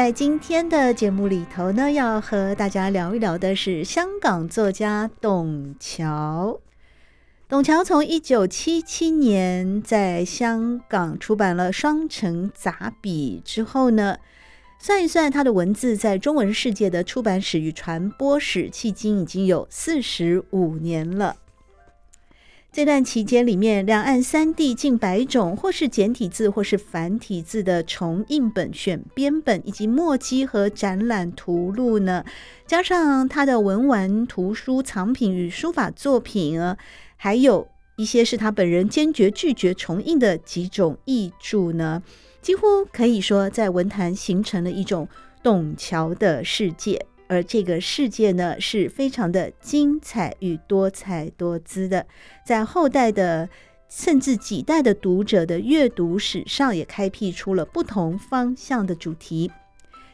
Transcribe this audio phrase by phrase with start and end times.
[0.00, 6.58] 在今天的节目里头呢，要和大家聊一聊的是香港作家董桥。
[7.46, 14.16] 董桥从一九七七年在香港出版了《双城杂笔》之后呢，
[14.78, 21.36] 算一算他的文字在中文世界的出版史与传播史，迄今已经有四十五年了。
[22.72, 32.24] 这段期间里面，两岸三地近百种，或是简体字，或是繁体字的重印本、选编本，以及墨迹和展览图录呢，
[32.68, 36.78] 加上他的文玩图书藏品与书法作品啊，
[37.16, 42.00] 还有一些是他本人坚决拒绝重印的几种译著呢，
[42.40, 45.08] 几乎可以说在文坛形成了一种
[45.42, 47.04] 董桥的世界。
[47.30, 52.04] 而这个世界呢，是非常的精彩与多彩多姿的，
[52.44, 53.48] 在后代的
[53.88, 59.52] 甚至几代的读者的阅读史上，也开辟出了不同方向的主题。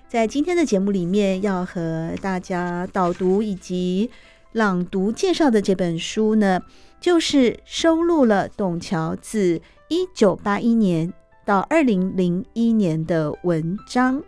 [0.07, 4.11] 在今天的节目里面，要和大家导读以及
[4.53, 6.61] 朗读介绍的这本书呢，
[7.01, 11.11] 就是收录了董桥自一九八一年
[11.47, 14.23] 到二零零一年的文章，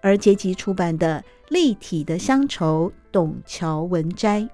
[0.00, 1.24] 而结集出版的。
[1.50, 4.46] 立体的乡愁，董桥文摘。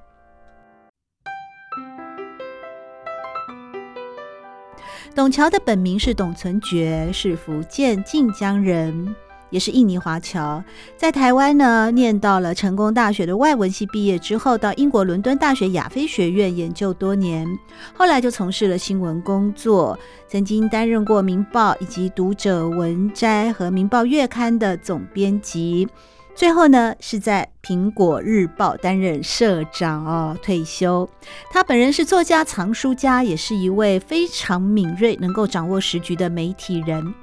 [5.12, 9.16] 董桥的本名是董存觉，是福建晋江人，
[9.54, 10.60] 也是印尼华侨。
[10.96, 17.46] 在台湾呢，念到了成功大学的外文系毕业之后，到英国伦敦大学亚非学院研究多年，
[17.96, 25.88] 后来就从事了新闻工作，曾经担任过《明报》以及《读者文摘》和《明报月刊》的总编辑。
[26.34, 31.08] 最后呢，是在《苹果日报》担任社长哦，退休。
[31.52, 37.14] 他本人是作家、藏书家，也是一位非常敏锐、能够掌握时局的媒体人。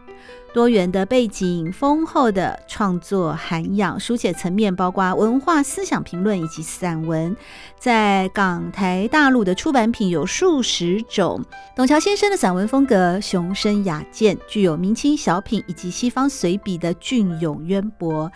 [0.53, 7.35] 多元的背景、丰厚的创作涵养、书写层面包括文化思想评论以及散文，
[7.79, 11.41] 在港台大陆的出版品有数十种。
[11.75, 18.31] 董桥先生的散文风格雄深雅健，具有明清小品以及西方随笔的隽永渊博。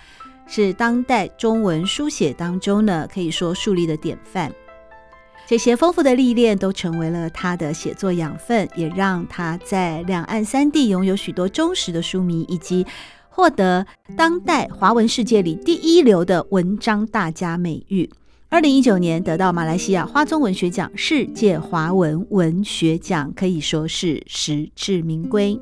[0.48, 4.52] 是当代中文书写当中呢，可以说树立的典范。
[5.48, 12.86] 这些丰富的历练都成为了他的写作养分，也让他在两岸三地拥有许多忠实的书迷，以及
[13.30, 13.86] 获得
[14.18, 18.10] 当代华文世界里第一流的文章大家美誉。
[18.50, 25.60] 二零一九年得到马来西亚花宗文学奖世界华文文学奖，可以说是实至名归。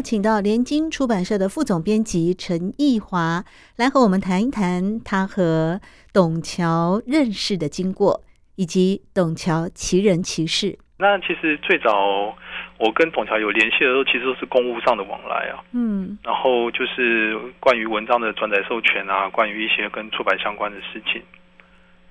[0.00, 3.44] 请到联经出版社的副总编辑陈义华
[3.76, 5.80] 来和我们谈一谈他和
[6.12, 8.22] 董桥认识的经过，
[8.56, 10.78] 以及董桥奇人奇事。
[10.98, 12.34] 那其实最早
[12.78, 15.64] 我跟董桥有联系的时候，其实都是公务上的往来啊。
[15.72, 21.22] 嗯，然后就是关于文章的转载授权啊，关于一些跟出版相关的事情。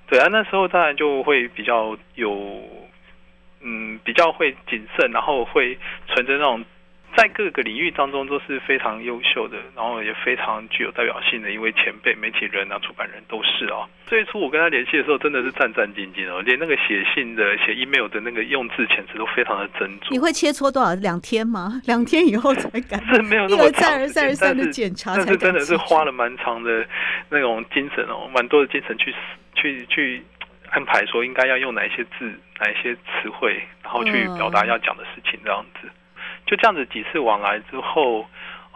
[0.08, 2.62] 对啊，那时候当然就会比较有，
[3.60, 6.64] 嗯，比较会谨慎，然后会存着那种。
[7.20, 13.84] 在各个领域当中都是非常优秀的，然后也非常具有代表性的一位前辈，媒体人啊、出版人都是啊。
[14.06, 20.08] 最初我跟他联系的时候，真的是战战兢兢哦，连那个写信的、写 email 的那个用字遣词都非常的斟酌。
[20.10, 20.94] 你会切磋多少？
[20.94, 21.78] 两天吗？
[21.84, 22.98] 两天以后才敢？
[23.14, 26.86] 是没有那么长，一而再而再而三的检查，但是真的是花了蛮长的
[27.28, 29.14] 那种精神哦，蛮多的精神去
[29.54, 30.24] 去去
[30.70, 35.90] 安排，说应该要用哪一些字、哪一些词汇，然后去表达要讲的事情，这样子。
[36.46, 38.28] 就这样子几次往来之后，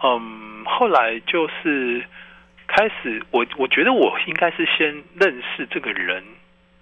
[0.03, 2.03] 嗯，后来就是
[2.67, 6.23] 开始，我我觉得我应该是先认识这个人，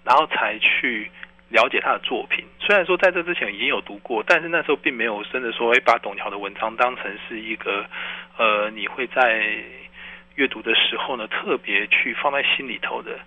[0.04, 1.10] 然后才去
[1.50, 2.44] 了解他的作品。
[2.60, 7.84] 虽然说在这之前已经有读过，但是那时候并没有真的说，哎，把董桥的文章当成是一个，
[8.36, 9.44] 呃，你会在
[10.36, 13.18] 阅读的时候呢，特别去放在心里头的。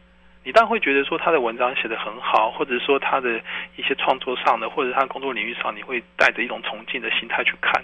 [0.48, 3.38] 你当然会觉得说他的文章写得很好，或者说他的
[3.76, 7.84] 一些创作上的，或者他工作领域上，你会带着一种崇敬的心态去看。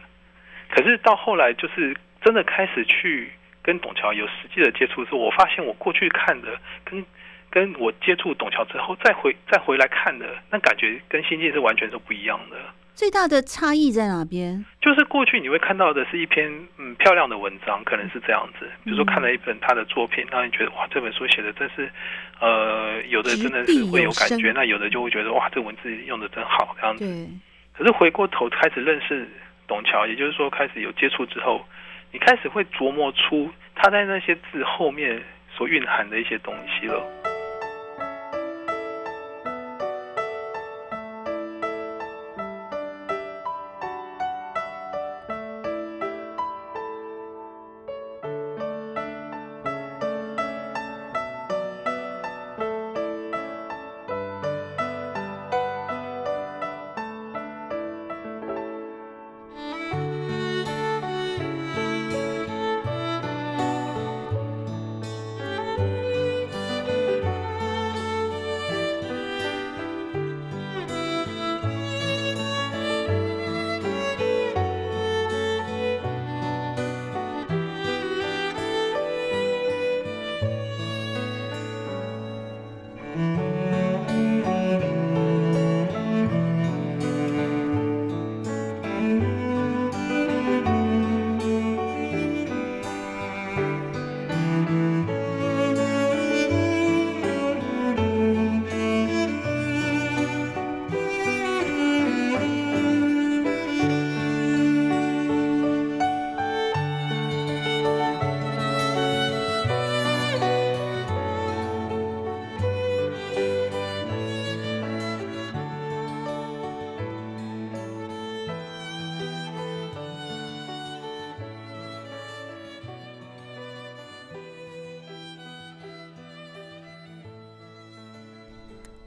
[0.70, 3.30] 可是到后来，就是真的开始去
[3.62, 7.06] 跟董桥有实际的接触之后，我发现我过去看的跟
[7.50, 12.56] 跟我接触董桥之后再回再回来看的，那感觉跟心境是完全是不一样的。
[12.96, 14.64] 最大的差异在哪边？
[14.80, 18.70] 就是过去你会看到的是一篇嗯漂亮的文章，可能是这样子。
[18.84, 21.92] 比如说看了一本他的作品，让你觉得哇，这本书写的真是，
[22.40, 27.30] 呃，有的真的是会有感觉，那有的就会觉得哇，这文字用的真好这样子。
[27.76, 29.28] 可是回过头开始认识
[29.68, 31.66] 董桥，也就是说开始有接触之后，
[32.12, 35.20] 你开始会琢磨出他在那些字后面
[35.56, 37.02] 所蕴含的一些东西了。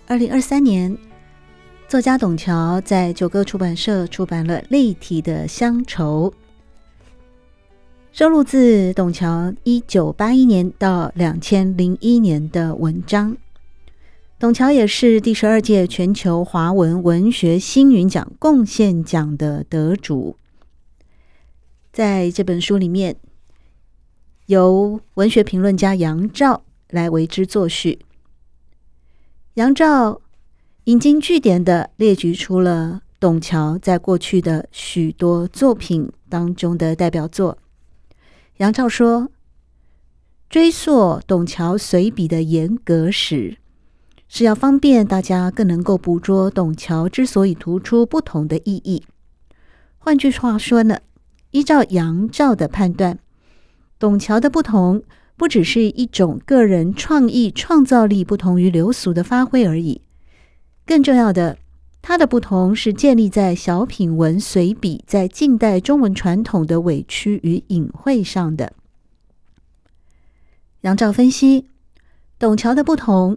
[0.08, 0.97] 二零二三年，
[1.88, 6.32] 作家董桥在九歌出版社出版了《立体的乡愁》，
[8.12, 13.37] 收录自董桥一九八一年到两千零一年的文章。
[14.38, 20.37] 董桥也是第十二届全球华文文学星云奖贡献奖的得主。
[21.93, 23.17] 在这本书里面，
[24.47, 27.99] 由文学评论家杨照来为之作序。
[29.56, 30.20] 杨照
[30.85, 37.56] 引经据典地列举出了董桥在过去的许多作品当中的代表作。
[38.58, 39.31] 杨照说
[40.50, 43.56] ：“追溯董桥随笔的严格史，
[44.29, 49.05] 是要方便大家更能够捕捉董桥之所以突出不同的意义。
[49.96, 50.98] 换句话说呢，
[51.53, 53.19] 依照杨照的判断，
[53.98, 55.03] 董桥的不同。”
[55.36, 60.00] 不只是一种个人创意创造力不同于流俗的发挥而已，
[60.86, 61.58] 更重要的，
[62.00, 68.72] 它的不同是建立在小品文随笔在近代中文传统的委屈与隐晦上的。
[70.81, 71.66] 杨照分析，
[72.38, 73.36] 董桥的不同，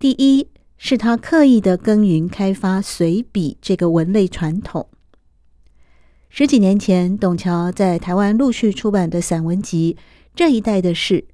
[0.00, 4.88] 第一是他刻意的耕耘开发随笔这个文类传统。
[6.28, 9.96] 十几年前，董桥在台湾陆续出版的散文集。
[10.40, 11.26] 这一代的事，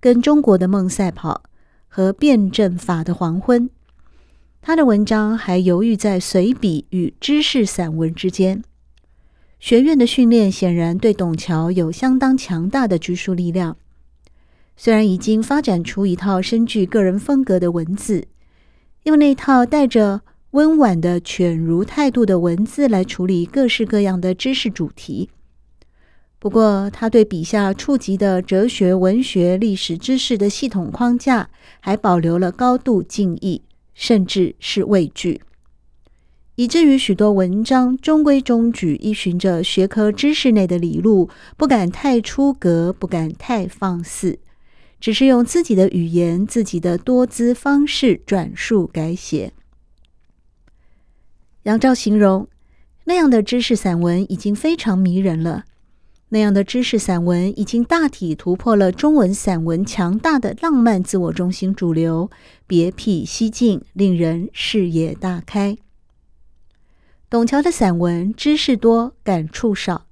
[0.00, 1.42] 跟中国的梦赛跑
[1.88, 3.68] 和辩证法的黄昏，
[4.62, 8.64] 他的文章还犹豫在随笔与知识散文之间。
[9.58, 13.76] 学院的训练显然对董桥有相当强大的拘束力量。
[14.74, 18.26] 虽然已经发展出一套深具个人风格的文字，
[19.02, 20.22] 用那套带着
[20.52, 25.28] 温婉的犬儒态度的文字来处理各式各样的知识主题。
[26.46, 31.50] 不过，他对笔下触及的哲学、文学、历史知识的系统框架，
[31.80, 33.62] 还保留了高度敬意，
[33.94, 35.40] 甚至是畏惧，
[36.54, 44.38] 以至于许多文章中规中矩，依循着学科知识内的理路，不敢太出格，不敢太放肆，
[45.00, 49.52] 只是用自己的语言、自己的多姿方式转述改写。
[51.64, 52.46] 杨照形容，
[53.06, 55.64] 那样的知识散文已经非常迷人了。
[56.30, 62.28] 那样的知识散文已经大体突破了中文散文强大的浪漫自我中心主流，
[62.66, 65.78] 别辟蹊径，令人视野大开。
[67.30, 70.06] 董桥的散文知识多，感触少，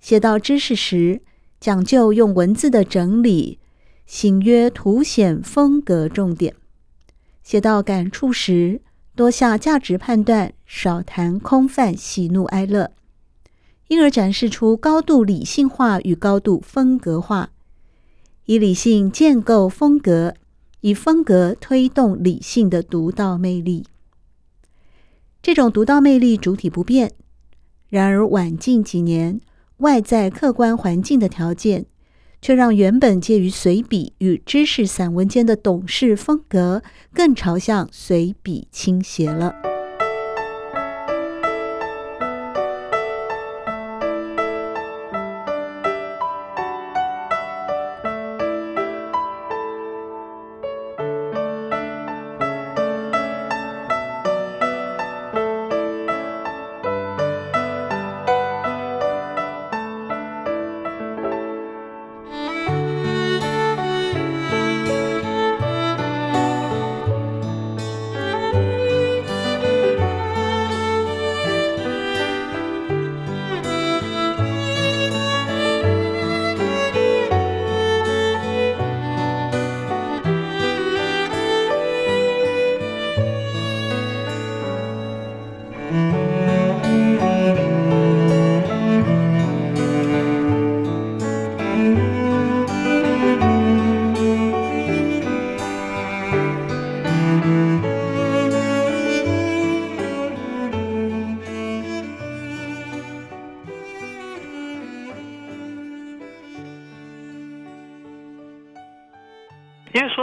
[0.00, 1.22] 写到知识时
[1.58, 3.58] 讲究用文字的整理，
[4.06, 6.54] 形约凸显风格重点，
[7.42, 8.80] 写到感触时，
[9.16, 12.92] 多下价值判断，少谈空泛喜怒哀乐，
[13.92, 17.50] 因而展示出高度理性化与高度风格化，
[18.46, 20.32] 以理性建构风格，
[20.80, 23.84] 以风格推动理性的独到魅力。
[25.42, 27.12] 这种独到魅力主体不变，
[27.90, 29.42] 然而晚近几年，
[29.76, 31.84] 外在客观环境的条件，
[32.40, 36.82] 却让原本介于随笔与知识散文间的董事风格，
[37.12, 39.71] 更朝向随笔倾斜了。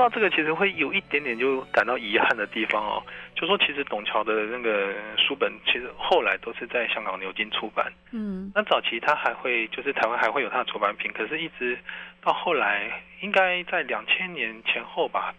[0.08, 3.04] 这个其实会有一点点就感到遗憾的地方哦，
[3.36, 7.92] 就说其实董桥的那个书本，其实后来都是在香港牛津出版。
[8.12, 11.78] 嗯，那早期他还会就是台湾还会有他的出版品，可是一直
[12.22, 15.34] 到后来，应该在两千年前后吧，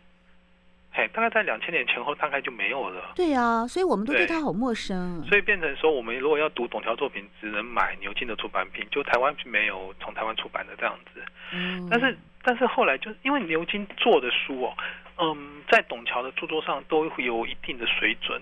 [0.93, 3.13] 嘿，大概在两千年前后大概就没有了。
[3.15, 5.23] 对啊，所以我们都对他好陌生。
[5.29, 11.23] 所以变成说，我们如果要读董桥作品，只能买牛津的出版品，就台湾没有从台湾出版的这样子。
[11.53, 12.17] 嗯，但是。
[12.43, 14.77] 但是后来就因为牛津做的书哦，
[15.19, 18.41] 嗯，在董桥的著作上都会有一定的水准。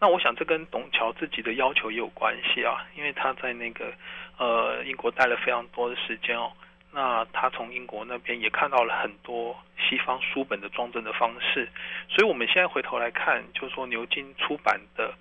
[0.00, 3.92] 那我想这跟董桥自己的要求也有关系啊，因为他在那个
[4.38, 6.50] 呃英国待了非常多的时间哦。
[6.92, 11.68] 那他从英国那边也看到了很多西方书本的装帧的方式，
[12.08, 15.14] 所以我们现在回头来看，就是说牛津出版的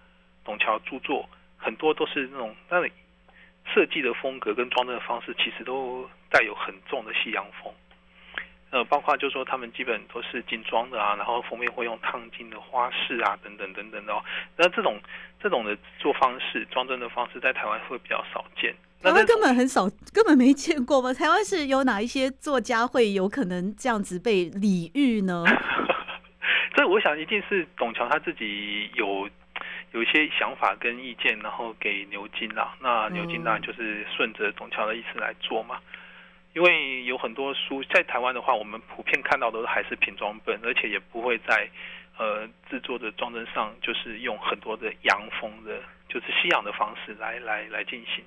[0.43, 2.91] 董桥著作很多都是那种那里
[3.71, 7.71] 设计的风格跟装帧的方式，其实都带有很重的西洋风。
[8.71, 14.23] 呃，包括就是说他们基本都是精装的啊，然后封面会用烫金的花饰啊，等等等等的哦。
[14.55, 14.99] 那这种
[15.41, 18.75] 这种的做方式，装帧的方式，在台湾会比较少见。
[19.01, 21.13] 台湾根本很少，根本没见过吗？
[21.13, 25.43] 台湾是有哪一些作家会有可能这样子被礼遇呢？
[26.75, 29.27] 这我想一定是董桥他自己有
[29.93, 32.75] 有一些想法跟意见，然后给牛津啦。
[32.81, 35.79] 那牛津当然就是顺着董桥的意思来做嘛。
[36.59, 41.69] 因为有很多书在台湾的话，我们普遍看到的还是平装本，而且也不会在
[42.17, 48.21] 呃制作的装帧上，就是用很多的洋风的，就是西洋的方式来来来进行。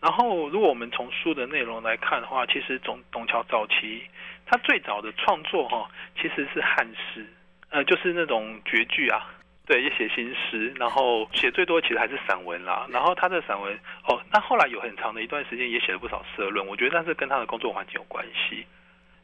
[0.00, 4.02] 然后，如果我们从书的内容来看的话，其实董董桥早期
[4.46, 5.88] 他最早的创作哈，
[6.20, 7.24] 其实是汉诗，
[7.70, 9.30] 呃，就是那种绝句啊。
[9.66, 12.86] 对，也写新诗，然后写最多其实还是散文啦。
[12.90, 13.74] 然后他的散文
[14.06, 18.66] 哦，那后来有很长的一段时间也写了不少社论，我觉得那是跟他的工作环境有关系。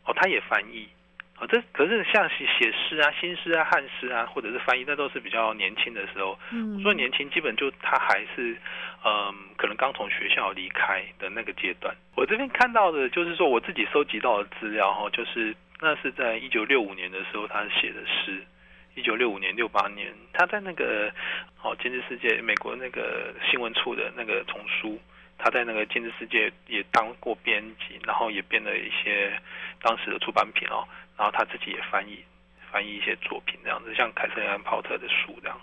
[0.06, 0.88] 哦，他也翻译，
[1.38, 6.38] 哦，这可是像写写诗啊、新诗啊、汉诗啊，或者是翻译，那都是比较年轻的时候。
[6.52, 8.56] 嗯，我说年轻，基本就他还是
[9.04, 11.94] 嗯，可能刚从学校离开的那个阶段。
[12.16, 18.42] 我这边看到的就是说，我自己收集到的资料哈，就是那是在一九六五年的时候他写的诗。
[18.94, 21.12] 一九六五年、六八年，他在那个
[21.62, 25.00] 哦《今日世界》美国那个新闻处的那个丛书，
[25.38, 29.32] 他在那个《今日世界》也当过编辑，然后也编了一些
[29.80, 32.22] 当时的出版品哦，然后他自己也翻译
[32.70, 35.58] 翻译一些作品这样子，像凯瑟琳·安·泡特的书这样。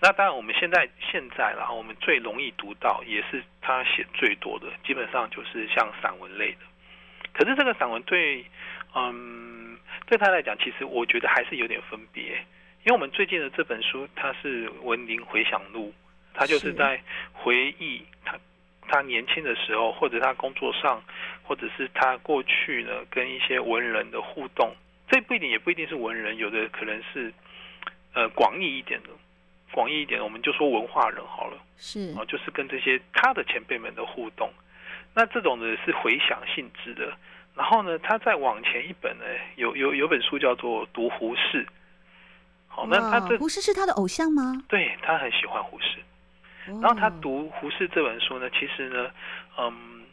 [0.00, 6.58] 那当然，我们现在现在然后我们最容易读到，也是他写最多的，基本上就是像散文类的。
[7.32, 8.44] 可是这个散文对
[8.94, 12.44] 嗯对他来讲，其实我觉得还是有点分别。
[12.86, 15.88] 因为我们最近的这本书，它是《文林回想录》，
[16.32, 17.02] 它就是在
[17.32, 18.38] 回忆他
[18.86, 21.02] 他年轻的时候，或者他工作上，
[21.42, 24.72] 或者是他过去呢跟一些文人的互动。
[25.08, 27.34] 这不一定，也不一定是文人，有的可能是
[28.14, 29.08] 呃广义一点的，
[29.72, 31.58] 广义一点，我们就说文化人好了。
[31.76, 34.48] 是啊，就是跟这些他的前辈们的互动。
[35.12, 37.12] 那这种呢是回想性质的。
[37.56, 39.24] 然后呢，他再往前一本呢，
[39.56, 41.64] 有有有本书叫做《读胡适》。
[42.76, 44.62] 好，那他这胡适是他的偶像吗？
[44.68, 45.98] 对，他很喜欢胡适。
[46.66, 49.10] 然后他读胡适这本书呢，其实呢，
[49.56, 50.04] 嗯，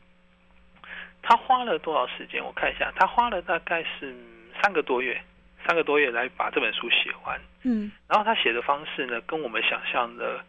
[1.22, 2.42] 他花了多少时间？
[2.42, 4.16] 我看一下，他花了大概是
[4.62, 5.22] 三个多月，
[5.68, 7.38] 三个多月来把这本书写完。
[7.64, 10.40] 嗯，然后他写的方式呢，跟我们想象的，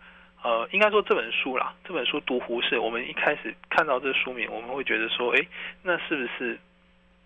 [0.42, 5.44] 呃，应该说这本书啦，这本书读胡适，我们一开始看到这书名，我们会觉得说，哎，
[5.82, 6.56] 那是不是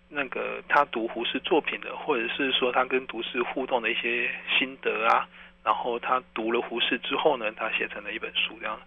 [0.09, 5.27] 那个他读胡适作品的，或者是说他跟读书互动的一些心得啊？
[5.63, 8.79] 然后他读了胡适之后呢，他写成了一本书这样。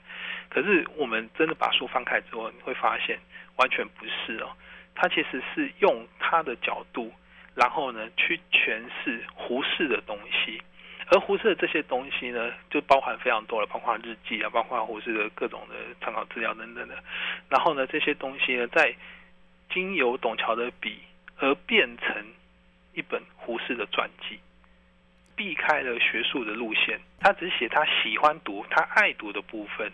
[0.49, 3.19] 可是我们真的把书翻开之后，你会发现
[3.57, 4.51] 完全不是哦。
[4.95, 7.13] 他其实是用他的角度，
[7.55, 10.61] 然后呢去诠释胡适的东西。
[11.11, 16.97] 而胡适的这些东西呢，就包含非常多了，包括日记啊，包括胡适的各种的参考资料等等的。
[17.49, 18.95] 然后呢，这些东西呢，在
[19.71, 20.99] 经由董桥的笔
[21.43, 22.25] 而变成
[22.95, 24.39] 一本胡适的传记。
[25.35, 29.91] 避开了学术的路线，他只写他喜欢读、他爱读的部分。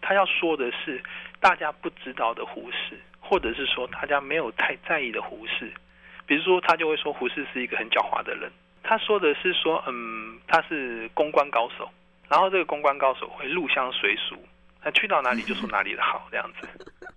[0.00, 1.02] 他要说的是
[1.40, 5.70] 大家不知道的胡适，或者是说大家没有太在意的胡适。
[6.26, 8.50] 比如说，他就会说胡适是一个很狡猾的人。
[8.82, 11.90] 他说的是说，嗯，他是公关高手，
[12.28, 14.36] 然后这个公关高手会入乡随俗，
[14.80, 16.68] 他去到哪里就说哪里的好这样子。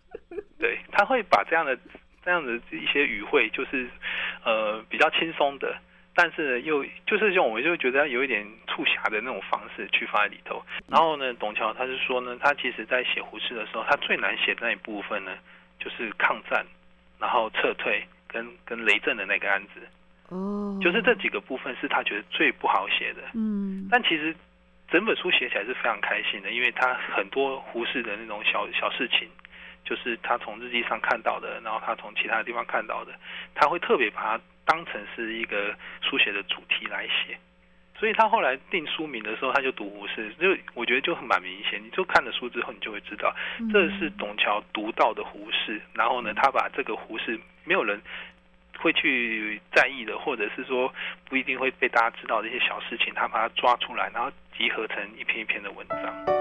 [0.60, 1.78] 对，他会把这样的
[2.26, 3.88] 这样的一些语汇，就是
[4.44, 5.78] 呃比较轻松的。
[6.18, 10.64] 但是呢，又就是这种，我就觉得有一点促狭的那种方式去放在里头。
[10.88, 15.38] 然后呢，董桥他是说呢，他其实在写胡适的时候，他最难写的那一部分呢，
[15.78, 16.66] 就是抗战，
[17.20, 19.82] 然后撤退跟跟雷震的那个案子。
[20.30, 23.22] 哦，就是这几个部分是他觉得最不好写的。
[23.34, 24.34] 嗯，但其实
[24.90, 29.28] 整本书写起来是非常开心的，因为他很多胡适的那种小小事情，
[29.86, 33.14] 就是他从日记上看到的，然后他从其他地方看到的，
[33.54, 34.44] 他会特别把它。
[34.68, 37.38] 当成是一个书写的主题来写，
[38.00, 41.80] 所以他后来定书名的时候，他就读胡适，就我觉得就很蛮明显。
[41.80, 43.32] 你就看了书之后，你就会知道，
[43.72, 45.80] 这是董桥读到的胡适。
[45.94, 48.02] 然后呢，他把这个胡适没有人
[48.80, 50.92] 会去在意的，或者是说
[51.30, 56.35] 不一定会被大家知道的一些小事情，他把它抓出来，然后集合成一篇一篇的文章。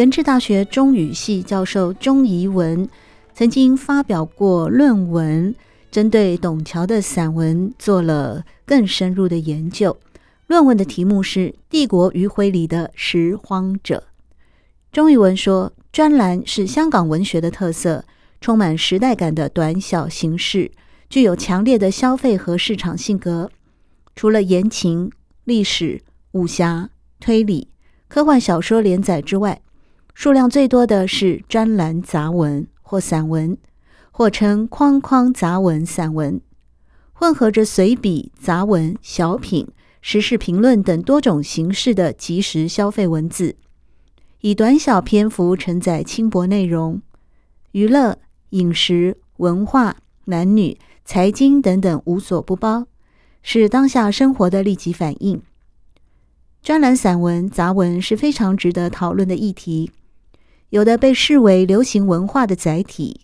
[0.00, 2.88] 元智大学中语系教授钟怡文
[3.34, 5.54] 曾经发表过论文，
[5.90, 9.94] 针对董桥的散文做了更深入的研究。
[10.46, 14.04] 论文的题目是《帝国余晖里的拾荒者》。
[14.90, 18.06] 钟怡文说，专栏是香港文学的特色，
[18.40, 20.72] 充满时代感的短小形式，
[21.10, 23.50] 具有强烈的消费和市场性格。
[24.16, 25.12] 除了言情、
[25.44, 26.00] 历史、
[26.32, 26.88] 武侠、
[27.20, 27.68] 推理、
[28.08, 29.60] 科幻小说连载之外，
[30.14, 33.56] 数量最多的是专栏杂文或散文，
[34.10, 36.40] 或称框框杂文散文，
[37.12, 39.68] 混合着随笔、杂文、小品、
[40.02, 43.56] 时事评论等多种形式的即时消费文字，
[44.40, 47.00] 以短小篇幅承载轻薄内容，
[47.72, 48.18] 娱乐、
[48.50, 49.96] 饮食、文化、
[50.26, 52.86] 男女、财经等等无所不包，
[53.42, 55.40] 是当下生活的立即反应。
[56.62, 59.90] 专栏散文、杂文是非常值得讨论的议题。
[60.70, 63.20] 有的被视为流行文化的载体，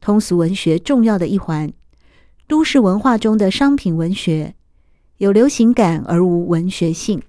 [0.00, 1.70] 通俗文学重要的一环，
[2.48, 4.54] 都市文化中的商品文学，
[5.18, 7.20] 有流行感而无文学性；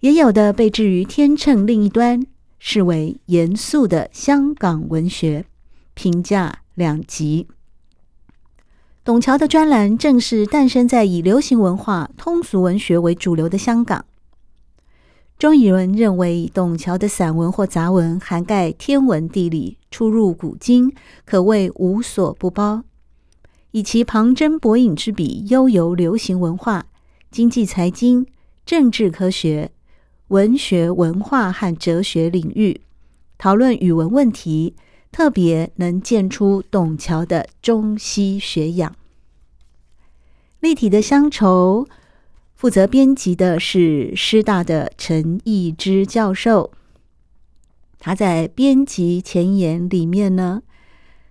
[0.00, 2.24] 也有的被置于天秤另一端，
[2.60, 5.46] 视为严肃的香港文学，
[5.94, 7.48] 评价两极。
[9.02, 14.04] 董桥的专栏正是诞生在以流行文化、通俗文学为主流的香港。
[15.40, 22.82] 中以伦认为，董桥的散文或杂文涵盖天文地理，出入古今，可谓无所不包。
[23.70, 26.84] 以其旁征博引之笔，悠游流行文化、
[27.30, 28.26] 经济财经、
[28.66, 29.70] 政治科学、
[30.28, 32.82] 文学文化和哲学领域，
[33.38, 34.74] 讨论语文问题，
[35.10, 38.94] 特别能见出董桥的中西学养。
[40.60, 41.88] 立体的乡愁，
[42.60, 46.70] 负责编辑的是师大的陈义之教授。
[47.98, 50.60] 他在编辑前言里面呢，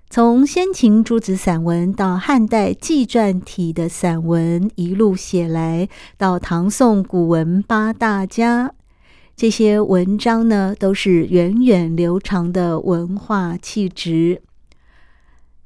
[0.10, 5.88] 从先秦诸子散文到汉代纪传体的散文一路写来，
[6.18, 8.74] 到唐宋古文八大家，
[9.36, 14.42] 这些文章呢都是源远流长的文化气质。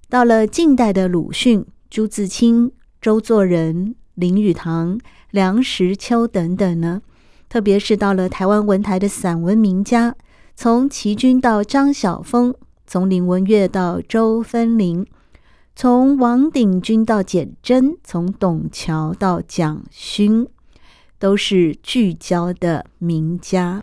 [0.10, 5.00] 到了近代的鲁迅、朱自清、周作人、林语堂、
[5.34, 7.02] 梁实秋等等呢，
[7.50, 10.16] 特别是到了台湾文坛的散文名家，
[10.56, 12.54] 从齐君到张晓风。
[12.86, 15.08] 从林文月到周芬林，
[15.76, 20.48] 从王鼎钧到简真，从董桥到蒋勋，
[21.18, 23.82] 都是聚焦的名家。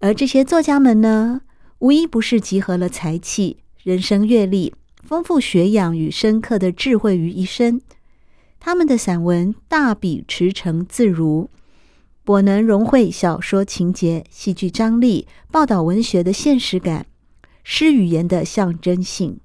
[0.00, 1.40] 而这些作家们呢，
[1.78, 7.80] 无一不是集合了才气、人生阅历、丰富学养与深刻的智慧于一身。
[8.60, 11.48] 他们的散文大笔驰骋自如，
[12.24, 17.06] 颇能融会小说情节、戏剧张力、报道文学的现实感。
[17.62, 19.40] 诗语言的象征性，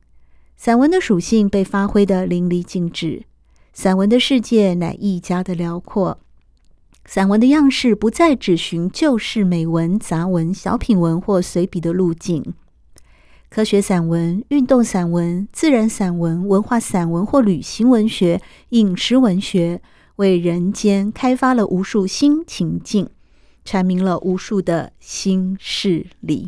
[0.56, 3.26] 散文的属性被发挥得淋漓尽致。
[3.74, 6.20] 散文的世界乃一家的辽阔。
[7.06, 12.54] 散文的样式不再只寻旧式美文、杂文、小品文或随笔的路径。
[13.54, 19.80] 科学散文、运动散文、自然散文、文化散文或旅行文学、饮食文学，
[20.16, 23.08] 为人间开发了无数新情境，
[23.64, 26.48] 阐明了无数的新事理。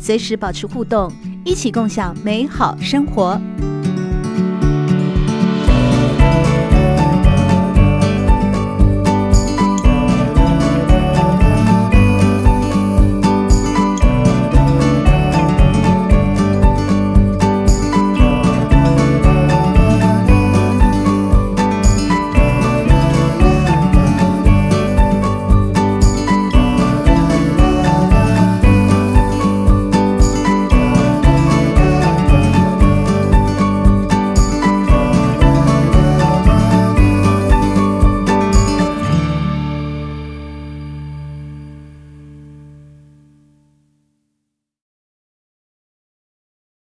[0.00, 1.12] 随时保持互动，
[1.44, 3.38] 一起共享美好生活。